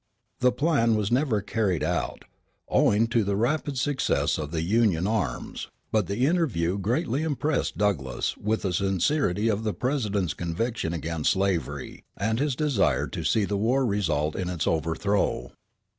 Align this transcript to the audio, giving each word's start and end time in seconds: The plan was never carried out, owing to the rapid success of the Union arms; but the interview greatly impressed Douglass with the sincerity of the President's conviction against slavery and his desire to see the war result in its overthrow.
The 0.39 0.51
plan 0.51 0.95
was 0.95 1.11
never 1.11 1.43
carried 1.43 1.83
out, 1.83 2.25
owing 2.67 3.05
to 3.09 3.23
the 3.23 3.35
rapid 3.35 3.77
success 3.77 4.39
of 4.39 4.49
the 4.49 4.63
Union 4.63 5.05
arms; 5.05 5.67
but 5.91 6.07
the 6.07 6.25
interview 6.25 6.79
greatly 6.79 7.21
impressed 7.21 7.77
Douglass 7.77 8.35
with 8.35 8.63
the 8.63 8.73
sincerity 8.73 9.47
of 9.47 9.63
the 9.63 9.75
President's 9.75 10.33
conviction 10.33 10.91
against 10.91 11.33
slavery 11.33 12.03
and 12.17 12.39
his 12.39 12.55
desire 12.55 13.05
to 13.09 13.23
see 13.23 13.45
the 13.45 13.57
war 13.57 13.85
result 13.85 14.35
in 14.35 14.49
its 14.49 14.65
overthrow. 14.65 15.51